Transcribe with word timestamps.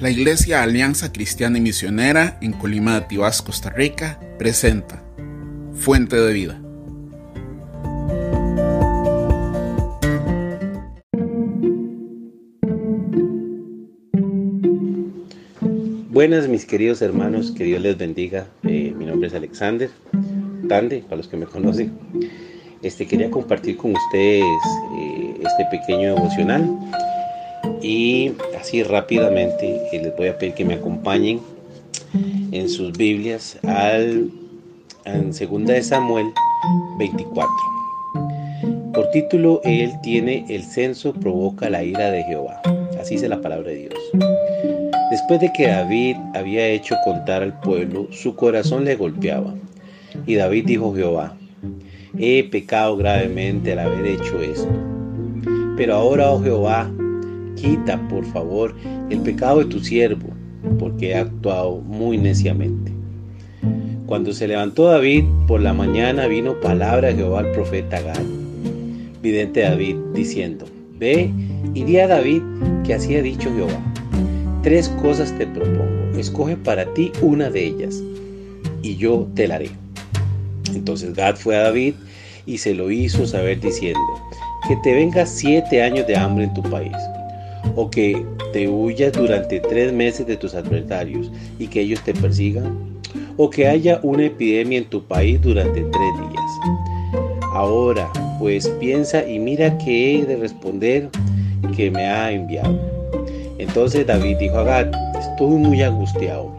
La 0.00 0.08
Iglesia 0.08 0.62
Alianza 0.62 1.12
Cristiana 1.12 1.58
y 1.58 1.60
Misionera 1.60 2.38
en 2.40 2.54
Colima 2.54 2.98
de 2.98 3.06
Tibás, 3.06 3.42
Costa 3.42 3.68
Rica, 3.68 4.18
presenta 4.38 5.04
Fuente 5.74 6.16
de 6.16 6.32
Vida. 6.32 6.58
Buenas 16.08 16.48
mis 16.48 16.64
queridos 16.64 17.02
hermanos, 17.02 17.50
que 17.50 17.64
Dios 17.64 17.82
les 17.82 17.98
bendiga. 17.98 18.46
Eh, 18.62 18.94
mi 18.96 19.04
nombre 19.04 19.28
es 19.28 19.34
Alexander 19.34 19.90
Tande, 20.66 21.02
para 21.02 21.16
los 21.16 21.28
que 21.28 21.36
me 21.36 21.44
conocen. 21.44 21.92
Este, 22.82 23.06
quería 23.06 23.30
compartir 23.30 23.76
con 23.76 23.94
ustedes 23.94 24.44
eh, 24.98 25.34
este 25.44 25.66
pequeño 25.70 26.14
devocional 26.14 26.64
y 27.82 28.32
así 28.58 28.82
rápidamente 28.82 29.80
eh, 29.92 30.02
les 30.02 30.16
voy 30.16 30.28
a 30.28 30.38
pedir 30.38 30.54
que 30.54 30.64
me 30.64 30.74
acompañen 30.74 31.40
en 32.52 32.68
sus 32.68 32.92
Biblias 32.92 33.58
al 33.64 34.30
en 35.04 35.32
segunda 35.32 35.74
de 35.74 35.82
Samuel 35.82 36.26
24. 36.98 37.48
Por 38.92 39.10
título, 39.10 39.60
él 39.64 39.92
tiene 40.02 40.44
el 40.48 40.62
censo 40.62 41.12
provoca 41.12 41.70
la 41.70 41.82
ira 41.82 42.10
de 42.10 42.22
Jehová. 42.24 42.60
Así 43.00 43.14
dice 43.14 43.28
la 43.28 43.40
palabra 43.40 43.70
de 43.70 43.88
Dios. 43.88 43.94
Después 45.10 45.40
de 45.40 45.52
que 45.52 45.68
David 45.68 46.16
había 46.34 46.66
hecho 46.68 46.96
contar 47.04 47.42
al 47.42 47.58
pueblo, 47.60 48.08
su 48.10 48.34
corazón 48.34 48.84
le 48.84 48.96
golpeaba. 48.96 49.54
Y 50.26 50.34
David 50.34 50.66
dijo 50.66 50.94
Jehová, 50.94 51.36
he 52.18 52.44
pecado 52.44 52.96
gravemente 52.96 53.72
al 53.72 53.80
haber 53.80 54.06
hecho 54.06 54.40
esto. 54.40 54.68
Pero 55.76 55.94
ahora, 55.94 56.30
oh 56.30 56.42
Jehová, 56.42 56.90
quita, 57.60 57.98
por 58.08 58.24
favor, 58.24 58.74
el 59.10 59.20
pecado 59.20 59.60
de 59.60 59.66
tu 59.66 59.80
siervo, 59.80 60.28
porque 60.78 61.10
he 61.10 61.16
actuado 61.16 61.80
muy 61.80 62.18
neciamente. 62.18 62.92
Cuando 64.06 64.32
se 64.32 64.48
levantó 64.48 64.86
David 64.86 65.24
por 65.46 65.60
la 65.60 65.72
mañana, 65.72 66.26
vino 66.26 66.58
palabra 66.60 67.08
de 67.08 67.14
Jehová 67.14 67.40
al 67.40 67.52
profeta 67.52 68.00
Gad, 68.00 68.22
vidente 69.22 69.60
David, 69.60 69.96
diciendo, 70.14 70.64
Ve 70.98 71.30
y 71.74 71.84
di 71.84 71.98
a 71.98 72.08
David 72.08 72.42
que 72.84 72.94
así 72.94 73.14
ha 73.16 73.22
dicho 73.22 73.50
Jehová. 73.54 73.80
Tres 74.62 74.88
cosas 75.00 75.36
te 75.38 75.46
propongo, 75.46 76.18
escoge 76.18 76.56
para 76.56 76.92
ti 76.94 77.12
una 77.22 77.50
de 77.50 77.66
ellas, 77.66 78.02
y 78.82 78.96
yo 78.96 79.28
te 79.34 79.46
la 79.46 79.56
haré. 79.56 79.70
Entonces 80.74 81.14
Gad 81.14 81.36
fue 81.36 81.56
a 81.56 81.62
David 81.62 81.94
y 82.46 82.58
se 82.58 82.74
lo 82.74 82.90
hizo 82.90 83.26
saber 83.26 83.60
diciendo, 83.60 84.00
que 84.68 84.76
te 84.82 84.92
venga 84.92 85.24
siete 85.24 85.82
años 85.82 86.06
de 86.06 86.16
hambre 86.16 86.44
en 86.44 86.54
tu 86.54 86.62
país 86.62 86.96
o 87.76 87.90
que 87.90 88.24
te 88.52 88.68
huyas 88.68 89.12
durante 89.12 89.60
tres 89.60 89.92
meses 89.92 90.26
de 90.26 90.36
tus 90.36 90.54
adversarios 90.54 91.30
y 91.58 91.66
que 91.66 91.80
ellos 91.80 92.02
te 92.04 92.14
persigan, 92.14 92.78
o 93.36 93.50
que 93.50 93.66
haya 93.66 94.00
una 94.02 94.26
epidemia 94.26 94.78
en 94.78 94.84
tu 94.84 95.02
país 95.02 95.40
durante 95.40 95.80
tres 95.80 96.12
días. 96.18 97.20
Ahora, 97.52 98.10
pues 98.38 98.68
piensa 98.80 99.26
y 99.28 99.38
mira 99.38 99.76
qué 99.78 100.20
he 100.20 100.24
de 100.24 100.36
responder 100.36 101.08
que 101.76 101.90
me 101.90 102.06
ha 102.06 102.30
enviado. 102.32 102.78
Entonces 103.58 104.06
David 104.06 104.36
dijo 104.38 104.58
a 104.58 104.64
Gad, 104.64 104.90
estoy 105.18 105.56
muy 105.56 105.82
angustiado. 105.82 106.52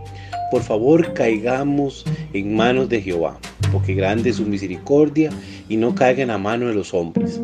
Por 0.51 0.61
favor, 0.61 1.13
caigamos 1.13 2.05
en 2.33 2.55
manos 2.55 2.89
de 2.89 3.01
Jehová, 3.01 3.39
porque 3.71 3.93
grande 3.93 4.29
es 4.29 4.35
su 4.35 4.45
misericordia 4.45 5.29
y 5.69 5.77
no 5.77 5.95
caigan 5.95 6.29
a 6.29 6.37
mano 6.37 6.67
de 6.67 6.75
los 6.75 6.93
hombres. 6.93 7.41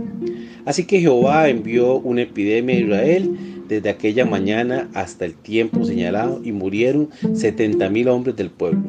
Así 0.65 0.85
que 0.85 0.99
Jehová 0.99 1.47
envió 1.47 1.95
una 1.95 2.23
epidemia 2.23 2.75
a 2.75 2.79
Israel 2.79 3.56
desde 3.67 3.89
aquella 3.89 4.25
mañana 4.25 4.89
hasta 4.93 5.25
el 5.25 5.35
tiempo 5.35 5.85
señalado 5.85 6.41
y 6.43 6.51
murieron 6.51 7.09
setenta 7.33 7.89
mil 7.89 8.07
hombres 8.07 8.35
del 8.35 8.49
pueblo, 8.49 8.81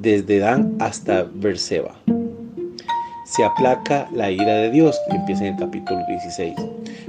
desde 0.00 0.38
Dan 0.38 0.74
hasta 0.78 1.24
Berseba. 1.34 1.94
Se 3.24 3.44
aplaca 3.44 4.08
la 4.12 4.30
ira 4.30 4.56
de 4.56 4.70
Dios, 4.70 5.00
que 5.08 5.16
empieza 5.16 5.46
en 5.46 5.54
el 5.54 5.60
capítulo 5.60 6.00
16. 6.06 6.54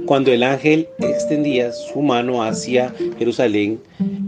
Cuando 0.06 0.32
el 0.32 0.42
ángel 0.42 0.88
extendía 0.98 1.70
su 1.72 2.00
mano 2.00 2.42
hacia 2.42 2.94
Jerusalén 3.18 3.78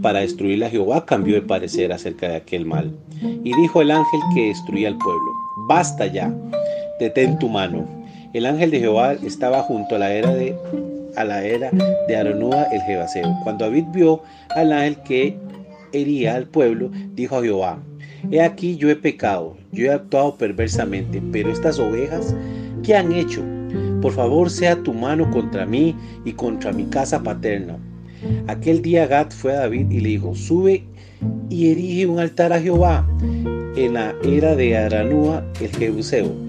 para 0.01 0.19
destruir 0.19 0.63
a 0.63 0.69
Jehová, 0.69 1.05
cambió 1.05 1.35
de 1.35 1.41
parecer 1.41 1.91
acerca 1.91 2.27
de 2.27 2.35
aquel 2.35 2.65
mal. 2.65 2.91
Y 3.43 3.51
dijo 3.61 3.81
el 3.81 3.89
ángel 3.89 4.19
que 4.35 4.49
destruía 4.49 4.89
al 4.89 4.97
pueblo, 4.97 5.31
basta 5.67 6.05
ya, 6.05 6.31
detén 6.99 7.39
tu 7.39 7.49
mano. 7.49 7.87
El 8.33 8.45
ángel 8.45 8.69
de 8.69 8.79
Jehová 8.79 9.13
estaba 9.13 9.63
junto 9.63 9.95
a 9.95 9.99
la 9.99 10.13
era 10.13 10.35
de 10.35 10.55
a 11.17 11.23
la 11.23 11.43
era 11.43 11.71
de 12.07 12.15
Aronúa 12.15 12.63
el 12.71 12.81
Jebaseo. 12.81 13.35
Cuando 13.43 13.65
David 13.65 13.85
vio 13.91 14.21
al 14.55 14.71
ángel 14.71 14.97
que 15.03 15.37
hería 15.91 16.35
al 16.35 16.47
pueblo, 16.47 16.91
dijo 17.15 17.37
a 17.37 17.41
Jehová, 17.41 17.79
He 18.31 18.41
aquí 18.41 18.77
yo 18.77 18.89
he 18.89 18.95
pecado, 18.95 19.57
yo 19.71 19.87
he 19.87 19.91
actuado 19.91 20.35
perversamente, 20.35 21.21
pero 21.31 21.51
estas 21.51 21.79
ovejas, 21.79 22.35
¿qué 22.83 22.95
han 22.95 23.11
hecho? 23.11 23.43
Por 24.01 24.13
favor, 24.13 24.49
sea 24.49 24.75
tu 24.81 24.93
mano 24.93 25.29
contra 25.31 25.65
mí 25.65 25.95
y 26.23 26.33
contra 26.33 26.71
mi 26.71 26.85
casa 26.85 27.21
paterna. 27.21 27.77
Aquel 28.47 28.81
día 28.81 29.07
Gad 29.07 29.31
fue 29.31 29.53
a 29.53 29.61
David 29.61 29.91
y 29.91 29.99
le 29.99 30.09
dijo, 30.09 30.35
sube 30.35 30.83
y 31.49 31.71
erige 31.71 32.07
un 32.07 32.19
altar 32.19 32.53
a 32.53 32.59
Jehová 32.59 33.07
en 33.75 33.93
la 33.93 34.15
era 34.23 34.55
de 34.55 34.77
Aranúa 34.77 35.43
el 35.61 35.69
Jebuseo 35.75 36.46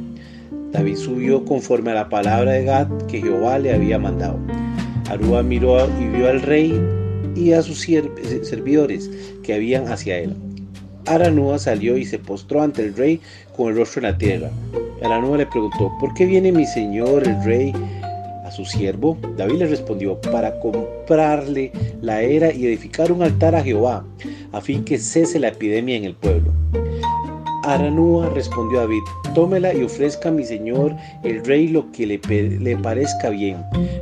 David 0.72 0.96
subió 0.96 1.44
conforme 1.44 1.92
a 1.92 1.94
la 1.94 2.08
palabra 2.08 2.52
de 2.52 2.64
Gad 2.64 2.88
que 3.08 3.20
Jehová 3.20 3.58
le 3.58 3.72
había 3.72 3.98
mandado. 3.98 4.38
Arúa 5.08 5.42
miró 5.42 5.88
y 5.98 6.08
vio 6.08 6.28
al 6.28 6.42
rey 6.42 6.78
y 7.34 7.52
a 7.52 7.62
sus 7.62 7.80
servidores 7.80 9.10
que 9.42 9.54
habían 9.54 9.88
hacia 9.88 10.18
él. 10.18 10.36
Aranúa 11.06 11.58
salió 11.58 11.96
y 11.96 12.04
se 12.04 12.18
postró 12.18 12.62
ante 12.62 12.82
el 12.82 12.94
rey 12.94 13.20
con 13.56 13.68
el 13.68 13.76
rostro 13.76 14.00
en 14.00 14.12
la 14.12 14.18
tierra. 14.18 14.50
Aranúa 15.02 15.38
le 15.38 15.46
preguntó, 15.46 15.90
¿por 15.98 16.12
qué 16.12 16.26
viene 16.26 16.52
mi 16.52 16.66
señor 16.66 17.26
el 17.26 17.42
rey 17.44 17.72
a 18.44 18.50
su 18.50 18.64
siervo? 18.66 19.16
David 19.36 19.60
le 19.60 19.66
respondió, 19.68 20.20
para 20.20 20.60
comprarle 20.60 21.72
la 22.02 22.20
era 22.20 22.52
y 22.52 22.66
edificar 22.66 23.10
un 23.10 23.22
altar 23.22 23.54
a 23.54 23.62
Jehová, 23.62 24.04
a 24.52 24.60
fin 24.60 24.84
que 24.84 24.98
cese 24.98 25.38
la 25.38 25.48
epidemia 25.48 25.96
en 25.96 26.04
el 26.04 26.14
pueblo. 26.14 26.52
Aranúa 27.74 28.30
respondió 28.30 28.78
a 28.78 28.82
David, 28.82 29.02
tómela 29.34 29.74
y 29.74 29.82
ofrezca 29.82 30.30
a 30.30 30.32
mi 30.32 30.42
señor 30.42 30.96
el 31.22 31.44
rey 31.44 31.68
lo 31.68 31.92
que 31.92 32.06
le, 32.06 32.18
le, 32.60 32.76
parezca 32.78 33.28
bien. 33.28 33.58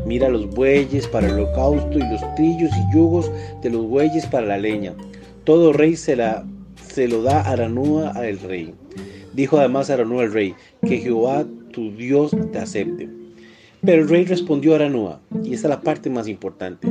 Mira 0.07 0.29
los 0.29 0.49
bueyes 0.51 1.09
para 1.09 1.27
el 1.27 1.35
holocausto 1.35 1.99
y 1.99 2.03
los 2.03 2.35
trillos 2.37 2.71
y 2.71 2.95
yugos 2.95 3.29
de 3.63 3.71
los 3.71 3.85
bueyes 3.89 4.25
para 4.27 4.47
la 4.47 4.59
leña. 4.59 4.95
Todo 5.43 5.73
rey 5.73 5.97
se, 5.97 6.15
la, 6.15 6.47
se 6.77 7.09
lo 7.09 7.23
da 7.23 7.41
Aranúa 7.41 8.11
al 8.11 8.39
rey. 8.39 8.73
Dijo 9.33 9.59
además 9.59 9.91
Aranúa 9.91 10.23
al 10.23 10.33
rey, 10.33 10.55
que 10.87 10.99
Jehová 10.99 11.45
tu 11.73 11.91
Dios 11.91 12.37
te 12.53 12.59
acepte. 12.59 13.09
Pero 13.83 14.03
el 14.03 14.09
rey 14.09 14.25
respondió 14.27 14.73
a 14.73 14.77
Aranúa, 14.77 15.21
y 15.43 15.55
esta 15.55 15.67
es 15.67 15.71
la 15.71 15.81
parte 15.81 16.09
más 16.09 16.29
importante, 16.29 16.89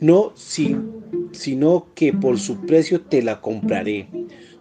no, 0.00 0.32
sino 0.36 1.86
que 1.94 2.12
por 2.12 2.38
su 2.38 2.66
precio 2.66 3.00
te 3.00 3.22
la 3.22 3.40
compraré 3.40 4.08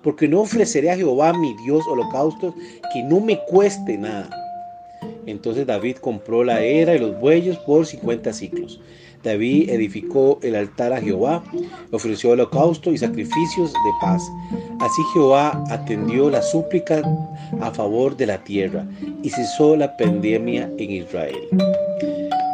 porque 0.05 0.27
no 0.27 0.41
ofreceré 0.41 0.91
a 0.91 0.95
Jehová 0.95 1.33
mi 1.33 1.55
Dios 1.65 1.83
holocaustos 1.87 2.53
que 2.93 3.01
no 3.01 3.19
me 3.19 3.39
cueste 3.45 3.97
nada. 3.97 4.29
Entonces 5.25 5.65
David 5.65 5.97
compró 5.97 6.43
la 6.43 6.61
era 6.61 6.95
y 6.95 6.99
los 6.99 7.19
bueyes 7.19 7.57
por 7.57 7.87
50 7.87 8.31
ciclos. 8.31 8.79
David 9.23 9.71
edificó 9.71 10.37
el 10.43 10.55
altar 10.55 10.93
a 10.93 11.01
Jehová, 11.01 11.43
ofreció 11.91 12.29
holocausto 12.29 12.93
y 12.93 12.99
sacrificios 12.99 13.73
de 13.73 13.91
paz. 13.99 14.21
Así 14.79 15.01
Jehová 15.13 15.63
atendió 15.71 16.29
la 16.29 16.43
súplica 16.43 17.01
a 17.59 17.71
favor 17.71 18.15
de 18.15 18.27
la 18.27 18.37
tierra 18.43 18.85
y 19.23 19.31
cesó 19.31 19.75
la 19.75 19.97
pandemia 19.97 20.69
en 20.77 20.91
Israel. 20.91 21.39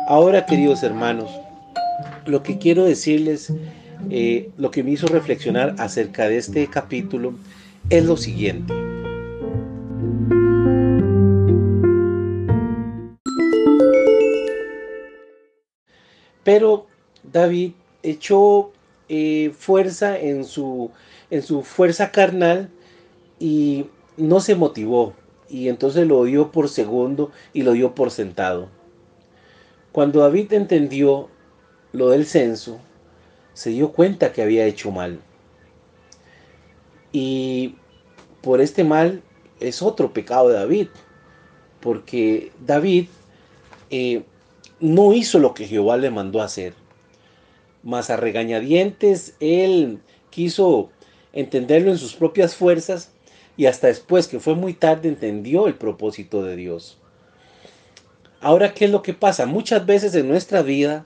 Ahora, 0.07 0.45
queridos 0.45 0.83
hermanos, 0.83 1.29
lo 2.25 2.41
que 2.43 2.57
quiero 2.57 2.85
decirles 2.85 3.51
eh, 4.09 4.49
lo 4.57 4.71
que 4.71 4.83
me 4.83 4.91
hizo 4.91 5.07
reflexionar 5.07 5.75
acerca 5.77 6.27
de 6.27 6.37
este 6.37 6.67
capítulo 6.67 7.33
es 7.89 8.05
lo 8.05 8.17
siguiente. 8.17 8.73
Pero 16.43 16.87
David 17.23 17.73
echó 18.03 18.71
eh, 19.09 19.53
fuerza 19.57 20.19
en 20.19 20.43
su, 20.43 20.91
en 21.29 21.43
su 21.43 21.61
fuerza 21.63 22.11
carnal 22.11 22.69
y 23.39 23.85
no 24.17 24.39
se 24.39 24.55
motivó. 24.55 25.13
Y 25.49 25.67
entonces 25.67 26.07
lo 26.07 26.23
dio 26.23 26.51
por 26.51 26.69
segundo 26.69 27.31
y 27.53 27.63
lo 27.63 27.73
dio 27.73 27.93
por 27.93 28.09
sentado. 28.09 28.69
Cuando 29.91 30.21
David 30.21 30.53
entendió 30.53 31.27
lo 31.91 32.09
del 32.09 32.25
censo, 32.25 32.79
se 33.53 33.71
dio 33.71 33.91
cuenta 33.91 34.33
que 34.33 34.41
había 34.41 34.65
hecho 34.65 34.91
mal. 34.91 35.19
Y 37.11 37.75
por 38.41 38.61
este 38.61 38.83
mal 38.83 39.21
es 39.59 39.81
otro 39.81 40.13
pecado 40.13 40.49
de 40.49 40.55
David, 40.55 40.87
porque 41.79 42.51
David 42.65 43.07
eh, 43.89 44.23
no 44.79 45.13
hizo 45.13 45.39
lo 45.39 45.53
que 45.53 45.67
Jehová 45.67 45.97
le 45.97 46.09
mandó 46.09 46.41
hacer. 46.41 46.73
mas 47.83 48.09
a 48.11 48.15
regañadientes 48.15 49.35
él 49.39 49.99
quiso 50.29 50.91
entenderlo 51.33 51.91
en 51.91 51.97
sus 51.97 52.13
propias 52.13 52.55
fuerzas 52.55 53.11
y 53.57 53.65
hasta 53.65 53.87
después 53.87 54.27
que 54.27 54.39
fue 54.39 54.55
muy 54.55 54.73
tarde 54.73 55.09
entendió 55.09 55.67
el 55.67 55.75
propósito 55.75 56.43
de 56.43 56.55
Dios. 56.55 56.97
Ahora, 58.39 58.73
¿qué 58.73 58.85
es 58.85 58.91
lo 58.91 59.01
que 59.01 59.13
pasa? 59.13 59.45
Muchas 59.45 59.85
veces 59.85 60.15
en 60.15 60.27
nuestra 60.27 60.61
vida 60.61 61.05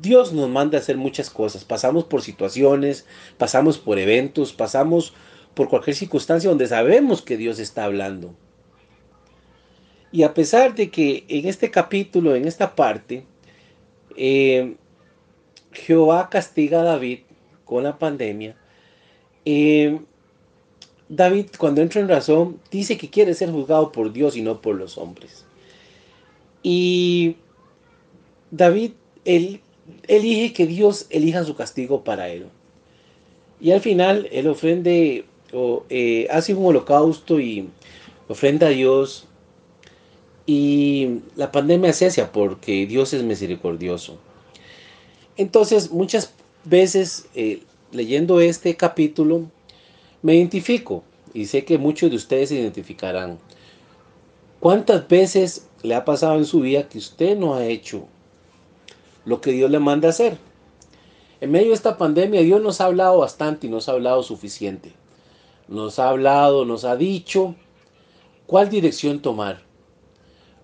Dios 0.00 0.32
nos 0.32 0.48
manda 0.48 0.78
a 0.78 0.80
hacer 0.80 0.96
muchas 0.96 1.30
cosas. 1.30 1.64
Pasamos 1.64 2.04
por 2.04 2.22
situaciones, 2.22 3.06
pasamos 3.38 3.78
por 3.78 3.98
eventos, 3.98 4.52
pasamos 4.52 5.12
por 5.54 5.68
cualquier 5.68 5.96
circunstancia 5.96 6.48
donde 6.48 6.68
sabemos 6.68 7.22
que 7.22 7.36
Dios 7.36 7.58
está 7.58 7.84
hablando. 7.84 8.34
Y 10.12 10.22
a 10.22 10.34
pesar 10.34 10.74
de 10.74 10.90
que 10.90 11.24
en 11.28 11.46
este 11.46 11.70
capítulo, 11.70 12.34
en 12.34 12.46
esta 12.46 12.74
parte, 12.74 13.24
eh, 14.16 14.76
Jehová 15.72 16.28
castiga 16.30 16.80
a 16.80 16.84
David 16.84 17.20
con 17.64 17.84
la 17.84 17.98
pandemia, 17.98 18.56
eh, 19.44 20.00
David 21.08 21.46
cuando 21.58 21.82
entra 21.82 22.00
en 22.00 22.08
razón 22.08 22.60
dice 22.70 22.96
que 22.96 23.10
quiere 23.10 23.34
ser 23.34 23.50
juzgado 23.50 23.90
por 23.92 24.12
Dios 24.12 24.36
y 24.36 24.42
no 24.42 24.60
por 24.60 24.76
los 24.76 24.96
hombres. 24.96 25.44
Y 26.62 27.36
David, 28.50 28.92
él 29.24 29.60
elige 30.08 30.52
que 30.52 30.66
Dios 30.66 31.06
elija 31.10 31.44
su 31.44 31.54
castigo 31.54 32.04
para 32.04 32.28
él. 32.28 32.46
Y 33.60 33.72
al 33.72 33.80
final 33.80 34.28
él 34.32 34.48
ofrende, 34.48 35.24
o, 35.52 35.84
eh, 35.90 36.26
hace 36.30 36.54
un 36.54 36.64
holocausto 36.64 37.40
y 37.40 37.68
ofrenda 38.28 38.68
a 38.68 38.70
Dios. 38.70 39.26
Y 40.46 41.20
la 41.36 41.52
pandemia 41.52 41.92
cesa 41.92 42.32
porque 42.32 42.86
Dios 42.86 43.12
es 43.12 43.22
misericordioso. 43.22 44.18
Entonces, 45.36 45.90
muchas 45.90 46.32
veces 46.64 47.26
eh, 47.34 47.62
leyendo 47.92 48.40
este 48.40 48.76
capítulo, 48.76 49.50
me 50.22 50.34
identifico 50.34 51.02
y 51.32 51.46
sé 51.46 51.64
que 51.64 51.78
muchos 51.78 52.10
de 52.10 52.16
ustedes 52.16 52.48
se 52.50 52.56
identificarán. 52.56 53.38
¿Cuántas 54.58 55.08
veces 55.08 55.66
le 55.82 55.94
ha 55.94 56.04
pasado 56.04 56.36
en 56.36 56.44
su 56.44 56.60
vida 56.60 56.88
que 56.88 56.98
usted 56.98 57.36
no 57.38 57.54
ha 57.54 57.66
hecho 57.66 58.06
lo 59.24 59.40
que 59.40 59.52
Dios 59.52 59.70
le 59.70 59.78
manda 59.78 60.08
hacer. 60.08 60.38
En 61.40 61.50
medio 61.50 61.68
de 61.68 61.74
esta 61.74 61.96
pandemia 61.96 62.42
Dios 62.42 62.60
nos 62.60 62.80
ha 62.80 62.86
hablado 62.86 63.18
bastante 63.18 63.66
y 63.66 63.70
nos 63.70 63.88
ha 63.88 63.92
hablado 63.92 64.22
suficiente. 64.22 64.92
Nos 65.68 65.98
ha 65.98 66.08
hablado, 66.08 66.64
nos 66.64 66.84
ha 66.84 66.96
dicho 66.96 67.54
cuál 68.46 68.68
dirección 68.68 69.20
tomar. 69.20 69.62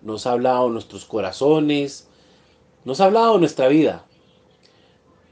Nos 0.02 0.26
ha 0.26 0.32
hablado 0.32 0.68
nuestros 0.68 1.04
corazones, 1.04 2.08
nos 2.84 3.00
ha 3.00 3.06
hablado 3.06 3.38
nuestra 3.38 3.68
vida. 3.68 4.04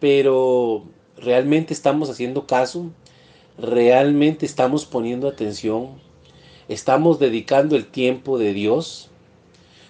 Pero 0.00 0.84
¿realmente 1.16 1.74
estamos 1.74 2.10
haciendo 2.10 2.46
caso? 2.46 2.90
¿Realmente 3.58 4.46
estamos 4.46 4.86
poniendo 4.86 5.28
atención? 5.28 6.00
¿Estamos 6.68 7.18
dedicando 7.18 7.76
el 7.76 7.86
tiempo 7.86 8.38
de 8.38 8.52
Dios? 8.52 9.10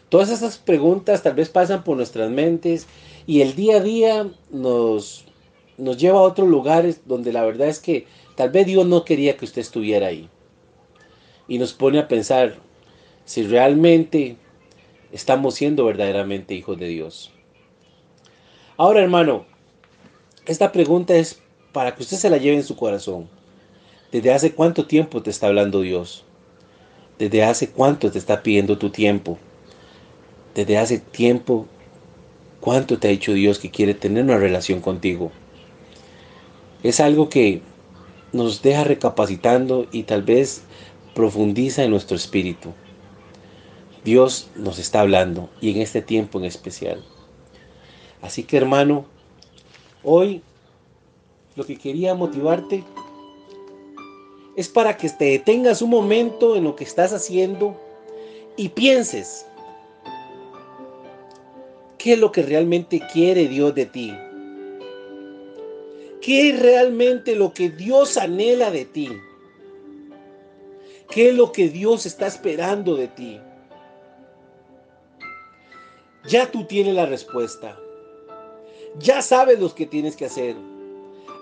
Todas 0.08 0.30
esas 0.30 0.58
preguntas 0.58 1.22
tal 1.22 1.34
vez 1.34 1.48
pasan 1.48 1.84
por 1.84 1.96
nuestras 1.96 2.30
mentes 2.30 2.86
y 3.26 3.40
el 3.40 3.54
día 3.54 3.76
a 3.76 3.80
día 3.80 4.30
nos, 4.50 5.24
nos 5.78 5.96
lleva 5.96 6.18
a 6.18 6.22
otros 6.22 6.48
lugares 6.48 7.02
donde 7.06 7.32
la 7.32 7.44
verdad 7.44 7.68
es 7.68 7.78
que 7.78 8.06
tal 8.36 8.50
vez 8.50 8.66
Dios 8.66 8.86
no 8.86 9.04
quería 9.04 9.36
que 9.36 9.44
usted 9.44 9.62
estuviera 9.62 10.08
ahí. 10.08 10.28
Y 11.48 11.58
nos 11.58 11.72
pone 11.72 11.98
a 11.98 12.08
pensar 12.08 12.56
si 13.24 13.42
realmente 13.42 14.36
estamos 15.12 15.54
siendo 15.54 15.84
verdaderamente 15.84 16.54
hijos 16.54 16.78
de 16.78 16.88
Dios. 16.88 17.32
Ahora, 18.76 19.02
hermano, 19.02 19.46
esta 20.46 20.72
pregunta 20.72 21.14
es 21.14 21.40
para 21.72 21.94
que 21.94 22.02
usted 22.02 22.16
se 22.16 22.30
la 22.30 22.38
lleve 22.38 22.56
en 22.56 22.64
su 22.64 22.76
corazón. 22.76 23.28
¿Desde 24.12 24.32
hace 24.32 24.52
cuánto 24.52 24.86
tiempo 24.86 25.22
te 25.22 25.30
está 25.30 25.46
hablando 25.46 25.80
Dios? 25.80 26.24
¿Desde 27.18 27.44
hace 27.44 27.70
cuánto 27.70 28.10
te 28.10 28.18
está 28.18 28.42
pidiendo 28.42 28.76
tu 28.78 28.90
tiempo? 28.90 29.38
¿Desde 30.54 30.78
hace 30.78 30.98
tiempo 30.98 31.66
¿Cuánto 32.64 32.98
te 32.98 33.08
ha 33.08 33.10
dicho 33.10 33.34
Dios 33.34 33.58
que 33.58 33.70
quiere 33.70 33.92
tener 33.92 34.24
una 34.24 34.38
relación 34.38 34.80
contigo? 34.80 35.30
Es 36.82 36.98
algo 36.98 37.28
que 37.28 37.60
nos 38.32 38.62
deja 38.62 38.84
recapacitando 38.84 39.86
y 39.92 40.04
tal 40.04 40.22
vez 40.22 40.62
profundiza 41.14 41.84
en 41.84 41.90
nuestro 41.90 42.16
espíritu. 42.16 42.70
Dios 44.02 44.48
nos 44.56 44.78
está 44.78 45.02
hablando 45.02 45.50
y 45.60 45.72
en 45.72 45.82
este 45.82 46.00
tiempo 46.00 46.38
en 46.38 46.46
especial. 46.46 47.04
Así 48.22 48.44
que 48.44 48.56
hermano, 48.56 49.04
hoy 50.02 50.40
lo 51.56 51.66
que 51.66 51.76
quería 51.76 52.14
motivarte 52.14 52.82
es 54.56 54.70
para 54.70 54.96
que 54.96 55.10
te 55.10 55.26
detengas 55.26 55.82
un 55.82 55.90
momento 55.90 56.56
en 56.56 56.64
lo 56.64 56.76
que 56.76 56.84
estás 56.84 57.12
haciendo 57.12 57.78
y 58.56 58.70
pienses 58.70 59.44
¿Qué 62.04 62.12
es 62.12 62.18
lo 62.18 62.32
que 62.32 62.42
realmente 62.42 63.00
quiere 63.14 63.48
Dios 63.48 63.74
de 63.74 63.86
ti? 63.86 64.14
¿Qué 66.20 66.50
es 66.50 66.60
realmente 66.60 67.34
lo 67.34 67.54
que 67.54 67.70
Dios 67.70 68.18
anhela 68.18 68.70
de 68.70 68.84
ti? 68.84 69.08
¿Qué 71.08 71.30
es 71.30 71.34
lo 71.34 71.50
que 71.50 71.70
Dios 71.70 72.04
está 72.04 72.26
esperando 72.26 72.94
de 72.94 73.08
ti? 73.08 73.40
Ya 76.28 76.50
tú 76.50 76.66
tienes 76.66 76.94
la 76.94 77.06
respuesta. 77.06 77.80
Ya 78.98 79.22
sabes 79.22 79.58
lo 79.58 79.74
que 79.74 79.86
tienes 79.86 80.14
que 80.14 80.26
hacer. 80.26 80.56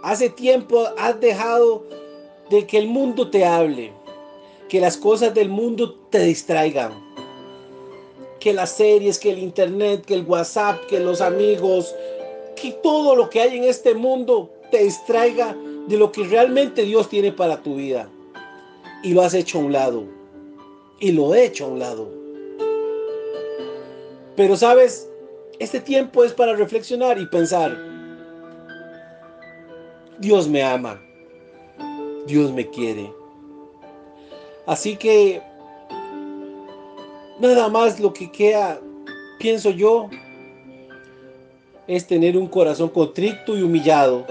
Hace 0.05 0.31
tiempo 0.31 0.87
has 0.97 1.19
dejado 1.19 1.89
de 2.51 2.69
que 2.69 2.79
el 2.79 2.87
mundo 2.87 3.31
te 3.31 3.45
hable, 3.45 3.93
que 4.69 4.81
las 4.81 4.97
cosas 4.97 5.35
del 5.35 5.49
mundo 5.49 5.93
te 6.09 6.21
distraigan 6.21 7.12
que 8.43 8.53
las 8.53 8.73
series, 8.73 9.21
que 9.21 9.31
el 9.31 9.39
internet, 9.39 10.05
que 10.05 10.15
el 10.15 10.25
WhatsApp, 10.25 10.87
que 10.87 10.99
los 10.99 11.21
amigos, 11.21 11.95
que 12.57 12.73
todo 12.83 13.15
lo 13.15 13.31
que 13.31 13.41
hay 13.41 13.57
en 13.57 13.65
este 13.65 13.95
mundo 13.95 14.51
te 14.73 14.83
distraiga 14.83 15.57
de 15.87 15.97
lo 15.97 16.11
que 16.11 16.25
realmente 16.25 16.83
Dios 16.83 17.09
tiene 17.09 17.31
para 17.31 17.63
tu 17.63 17.77
vida. 17.77 18.09
Y 19.05 19.13
lo 19.13 19.23
has 19.23 19.35
hecho 19.35 19.59
a 19.59 19.63
un 19.63 19.73
lado. 19.73 20.05
Y 20.99 21.13
lo 21.13 21.33
he 21.33 21.45
hecho 21.45 21.67
a 21.67 21.69
un 21.69 21.79
lado. 21.79 22.09
Pero 24.35 24.57
sabes, 24.57 25.09
este 25.61 25.79
tiempo 25.79 26.25
es 26.25 26.33
para 26.33 26.57
reflexionar 26.57 27.19
y 27.19 27.27
pensar, 27.27 27.79
Dios 30.19 30.49
me 30.49 30.65
ama, 30.65 31.01
Dios 32.27 32.51
me 32.53 32.69
quiere. 32.69 33.13
Así 34.67 34.97
que 34.97 35.41
Nada 37.43 37.69
más 37.69 37.99
lo 37.99 38.13
que 38.13 38.31
queda, 38.31 38.81
pienso 39.41 39.71
yo, 39.71 40.09
es 41.89 42.07
tener 42.07 42.37
un 42.37 42.47
corazón 42.47 42.89
contrito 42.89 43.59
y 43.59 43.63
humillado 43.63 44.25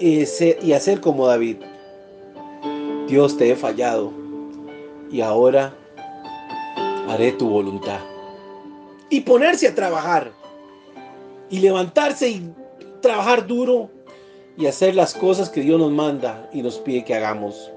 y, 0.00 0.22
hacer 0.72 1.00
como 1.00 1.24
David. 1.28 1.58
Dios 3.06 3.36
te 3.36 3.48
he 3.48 3.54
fallado 3.54 4.12
y 5.08 5.20
ahora 5.20 5.72
haré 7.08 7.30
tu 7.30 7.48
voluntad. 7.48 8.00
Y 9.08 9.20
ponerse 9.20 9.68
a 9.68 9.74
trabajar 9.76 10.32
y 11.48 11.60
levantarse 11.60 12.28
y 12.28 12.52
trabajar 13.00 13.46
duro 13.46 13.88
y 14.56 14.66
hacer 14.66 14.96
las 14.96 15.14
cosas 15.14 15.48
que 15.48 15.60
Dios 15.60 15.78
nos 15.78 15.92
manda 15.92 16.50
y 16.52 16.60
nos 16.60 16.78
pide 16.78 17.04
que 17.04 17.14
hagamos. 17.14 17.70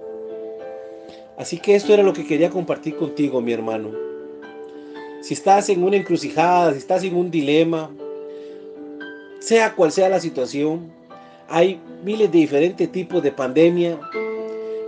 Así 1.37 1.57
que 1.57 1.75
esto 1.75 1.93
era 1.93 2.03
lo 2.03 2.13
que 2.13 2.25
quería 2.25 2.49
compartir 2.49 2.95
contigo, 2.95 3.41
mi 3.41 3.51
hermano. 3.51 3.89
Si 5.21 5.33
estás 5.33 5.69
en 5.69 5.83
una 5.83 5.97
encrucijada, 5.97 6.71
si 6.71 6.77
estás 6.77 7.03
en 7.03 7.15
un 7.15 7.29
dilema, 7.29 7.89
sea 9.39 9.75
cual 9.75 9.91
sea 9.91 10.07
la 10.07 10.19
situación, 10.19 10.91
hay 11.49 11.79
miles 12.03 12.31
de 12.31 12.39
diferentes 12.39 12.91
tipos 12.91 13.21
de 13.21 13.31
pandemia. 13.31 13.99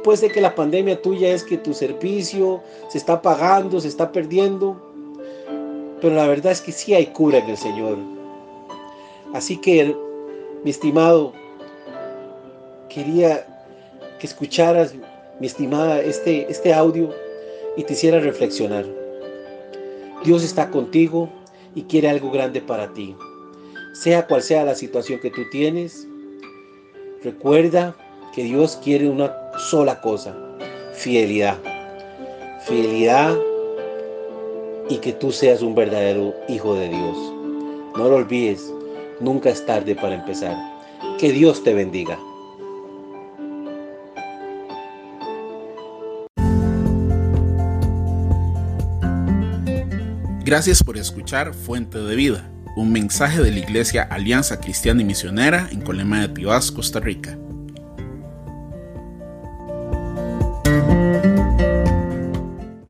Puede 0.04 0.18
ser 0.18 0.32
que 0.32 0.42
la 0.42 0.56
pandemia 0.56 1.02
tuya 1.02 1.30
es 1.30 1.44
que 1.44 1.58
tu 1.58 1.74
servicio 1.74 2.62
se 2.88 2.98
está 2.98 3.22
pagando, 3.22 3.82
se 3.82 3.88
está 3.90 4.12
perdiendo, 4.12 4.82
pero 6.02 6.16
la 6.16 6.28
verdad 6.28 6.52
es 6.54 6.62
que 6.62 6.72
sí 6.72 6.94
hay 6.94 7.08
cura 7.08 7.40
en 7.40 7.50
el 7.50 7.58
Señor. 7.58 7.98
Así 9.34 9.58
que, 9.58 9.96
mi 10.64 10.72
estimado, 10.72 11.34
quería 12.90 13.46
que 14.20 14.28
escucharas 14.28 14.94
mi 15.40 15.48
estimada, 15.48 16.02
este, 16.02 16.50
este 16.50 16.74
audio 16.74 17.14
y 17.76 17.84
te 17.84 17.94
hiciera 17.94 18.20
reflexionar. 18.20 18.86
Dios 20.24 20.44
está 20.44 20.72
contigo 20.72 21.30
y 21.76 21.84
quiere 21.84 22.10
algo 22.10 22.32
grande 22.32 22.62
para 22.62 22.94
ti. 22.94 23.16
Sea 23.94 24.28
cual 24.28 24.42
sea 24.42 24.64
la 24.64 24.76
situación 24.76 25.20
que 25.20 25.32
tú 25.32 25.42
tienes, 25.52 26.08
recuerda 27.24 27.96
que 28.34 28.44
Dios 28.44 28.80
quiere 28.84 29.10
una 29.10 29.36
sola 29.70 30.02
cosa, 30.02 30.36
fidelidad. 30.94 31.58
Fidelidad 32.66 33.38
y 34.90 34.98
que 34.98 35.14
tú 35.14 35.32
seas 35.32 35.62
un 35.62 35.76
verdadero 35.76 36.34
hijo 36.48 36.76
de 36.76 36.90
Dios. 36.90 37.18
No 37.96 38.10
lo 38.10 38.16
olvides, 38.18 38.72
Nunca 39.20 39.50
es 39.50 39.66
tarde 39.66 39.96
para 39.96 40.14
empezar. 40.14 40.56
Que 41.20 41.32
Dios 41.32 41.64
te 41.64 41.74
bendiga. 41.74 42.20
Gracias 50.48 50.82
por 50.82 50.98
escuchar 50.98 51.54
Fuente 51.54 52.00
de 52.00 52.16
Vida, 52.16 52.50
un 52.78 52.90
mensaje 52.90 53.44
de 53.44 53.52
la 53.52 53.60
Iglesia 53.60 54.04
Alianza 54.04 54.62
Cristiana 54.62 55.02
y 55.02 55.04
Misionera 55.04 55.68
en 55.74 55.82
Colema 55.82 56.22
de 56.22 56.30
Tibás, 56.30 56.72
Costa 56.72 57.02
Rica. 57.02 57.38